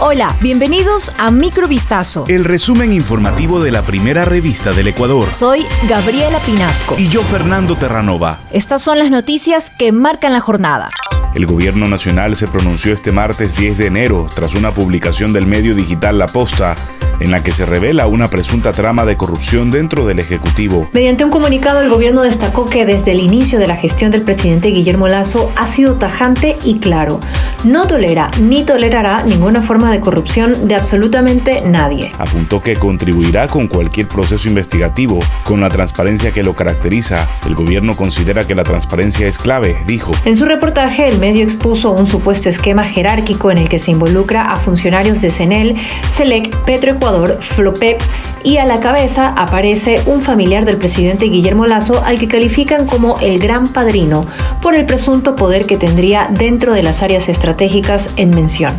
[0.00, 2.24] Hola, bienvenidos a Microvistazo.
[2.28, 5.32] El resumen informativo de la primera revista del Ecuador.
[5.32, 6.94] Soy Gabriela Pinasco.
[6.96, 8.38] Y yo, Fernando Terranova.
[8.52, 10.88] Estas son las noticias que marcan la jornada.
[11.34, 15.74] El gobierno nacional se pronunció este martes 10 de enero tras una publicación del medio
[15.74, 16.76] digital La Posta
[17.20, 20.88] en la que se revela una presunta trama de corrupción dentro del Ejecutivo.
[20.92, 24.68] Mediante un comunicado, el gobierno destacó que desde el inicio de la gestión del presidente
[24.68, 27.20] Guillermo Lazo ha sido tajante y claro.
[27.64, 32.12] No tolera ni tolerará ninguna forma de corrupción de absolutamente nadie.
[32.18, 37.28] Apuntó que contribuirá con cualquier proceso investigativo, con la transparencia que lo caracteriza.
[37.46, 40.12] El gobierno considera que la transparencia es clave, dijo.
[40.24, 44.52] En su reportaje, el medio expuso un supuesto esquema jerárquico en el que se involucra
[44.52, 45.76] a funcionarios de CENEL,
[46.12, 47.98] SELEC, Petroecuador, Flopep
[48.44, 53.18] y a la cabeza aparece un familiar del presidente Guillermo Lazo al que califican como
[53.20, 54.26] el gran padrino
[54.60, 58.78] por el presunto poder que tendría dentro de las áreas estratégicas en mención.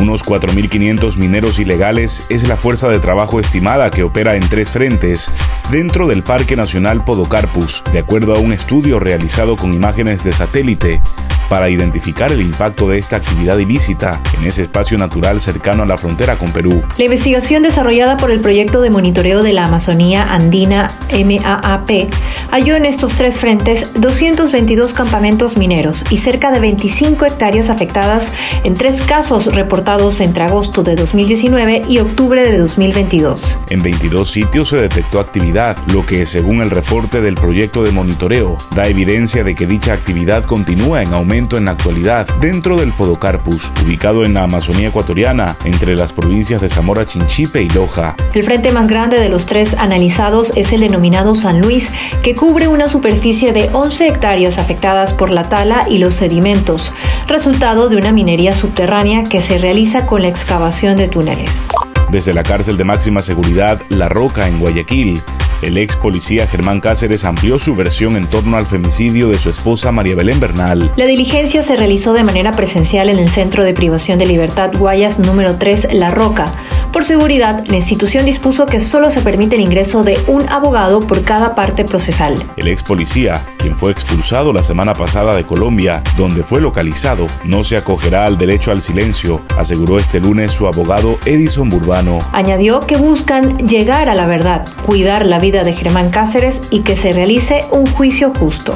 [0.00, 5.30] Unos 4.500 mineros ilegales es la fuerza de trabajo estimada que opera en tres frentes
[5.70, 11.02] dentro del Parque Nacional Podocarpus, de acuerdo a un estudio realizado con imágenes de satélite
[11.48, 15.96] para identificar el impacto de esta actividad ilícita en ese espacio natural cercano a la
[15.96, 16.82] frontera con Perú.
[16.98, 22.10] La investigación desarrollada por el proyecto de monitoreo de la Amazonía Andina MAAP
[22.50, 28.32] halló en estos tres frentes 222 campamentos mineros y cerca de 25 hectáreas afectadas
[28.64, 33.58] en tres casos reportados entre agosto de 2019 y octubre de 2022.
[33.70, 38.58] En 22 sitios se detectó actividad, lo que según el reporte del proyecto de monitoreo
[38.74, 43.70] da evidencia de que dicha actividad continúa en aumento en la actualidad dentro del Podocarpus,
[43.84, 48.16] ubicado en la Amazonía ecuatoriana, entre las provincias de Zamora Chinchipe y Loja.
[48.32, 51.90] El frente más grande de los tres analizados es el denominado San Luis,
[52.22, 56.94] que cubre una superficie de 11 hectáreas afectadas por la tala y los sedimentos,
[57.26, 61.68] resultado de una minería subterránea que se realiza con la excavación de túneles.
[62.10, 65.20] Desde la cárcel de máxima seguridad La Roca en Guayaquil,
[65.62, 69.92] el ex policía Germán Cáceres amplió su versión en torno al femicidio de su esposa
[69.92, 70.90] María Belén Bernal.
[70.96, 75.18] La diligencia se realizó de manera presencial en el Centro de Privación de Libertad Guayas
[75.18, 76.52] número 3 La Roca.
[76.96, 81.24] Por seguridad, la institución dispuso que solo se permite el ingreso de un abogado por
[81.24, 82.42] cada parte procesal.
[82.56, 87.64] El ex policía, quien fue expulsado la semana pasada de Colombia, donde fue localizado, no
[87.64, 92.18] se acogerá al derecho al silencio, aseguró este lunes su abogado Edison Burbano.
[92.32, 96.96] Añadió que buscan llegar a la verdad, cuidar la vida de Germán Cáceres y que
[96.96, 98.74] se realice un juicio justo.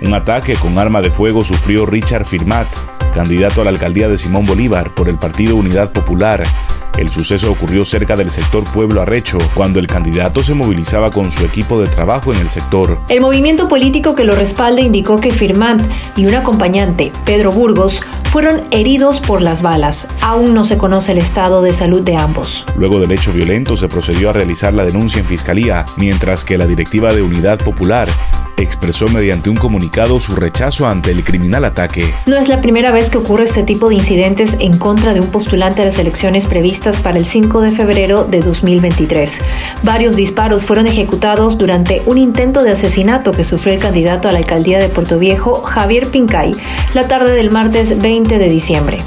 [0.00, 2.66] Un ataque con arma de fuego sufrió Richard Firmat,
[3.14, 6.44] candidato a la alcaldía de Simón Bolívar por el Partido Unidad Popular
[6.98, 11.44] el suceso ocurrió cerca del sector Pueblo Arrecho, cuando el candidato se movilizaba con su
[11.44, 13.00] equipo de trabajo en el sector.
[13.08, 15.82] El movimiento político que lo respalda indicó que Firmant
[16.16, 20.08] y un acompañante, Pedro Burgos, fueron heridos por las balas.
[20.20, 22.66] Aún no se conoce el estado de salud de ambos.
[22.76, 26.66] Luego del hecho violento se procedió a realizar la denuncia en fiscalía, mientras que la
[26.66, 28.08] directiva de Unidad Popular
[28.58, 32.12] expresó mediante un comunicado su rechazo ante el criminal ataque.
[32.26, 35.28] No es la primera vez que ocurre este tipo de incidentes en contra de un
[35.28, 39.40] postulante a las elecciones previstas para el 5 de febrero de 2023.
[39.82, 44.38] Varios disparos fueron ejecutados durante un intento de asesinato que sufrió el candidato a la
[44.38, 46.54] alcaldía de Puerto Viejo, Javier Pincay,
[46.94, 48.98] la tarde del martes 20 de diciembre.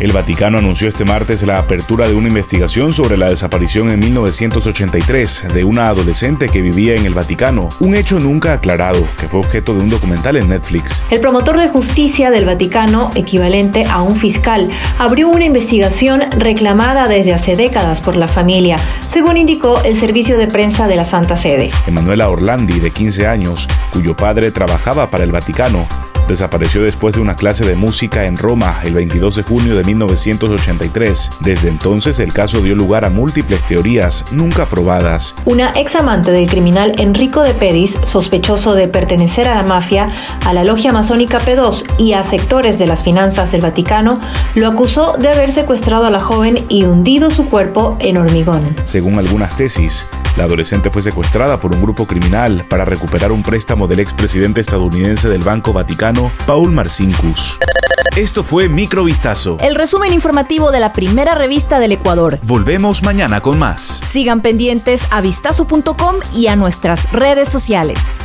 [0.00, 5.54] El Vaticano anunció este martes la apertura de una investigación sobre la desaparición en 1983
[5.54, 9.72] de una adolescente que vivía en el Vaticano, un hecho nunca aclarado que fue objeto
[9.72, 11.04] de un documental en Netflix.
[11.10, 14.68] El promotor de justicia del Vaticano, equivalente a un fiscal,
[14.98, 18.76] abrió una investigación reclamada desde hace décadas por la familia,
[19.06, 21.70] según indicó el servicio de prensa de la Santa Sede.
[21.86, 25.86] Emanuela Orlandi, de 15 años, cuyo padre trabajaba para el Vaticano,
[26.28, 31.30] desapareció después de una clase de música en Roma el 22 de junio de 1983.
[31.40, 35.34] Desde entonces el caso dio lugar a múltiples teorías nunca probadas.
[35.44, 40.10] Una ex amante del criminal Enrico de Pedis, sospechoso de pertenecer a la mafia,
[40.44, 44.20] a la logia masónica P2 y a sectores de las finanzas del Vaticano,
[44.54, 48.74] lo acusó de haber secuestrado a la joven y hundido su cuerpo en hormigón.
[48.84, 53.86] Según algunas tesis, la adolescente fue secuestrada por un grupo criminal para recuperar un préstamo
[53.86, 57.58] del expresidente estadounidense del Banco Vaticano, Paul Marcinkus.
[58.16, 59.58] Esto fue Microvistazo.
[59.60, 62.38] El resumen informativo de la primera revista del Ecuador.
[62.42, 64.00] Volvemos mañana con más.
[64.04, 68.20] Sigan pendientes a vistazo.com y a nuestras redes sociales.